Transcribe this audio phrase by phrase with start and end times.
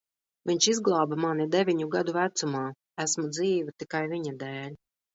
[0.51, 2.65] Viņš izglāba mani deviņu gadu vecumā.
[3.07, 4.79] Esmu dzīva tikai viņa dēļ.